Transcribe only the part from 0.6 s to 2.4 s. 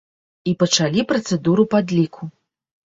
пачалі працэдуру падліку.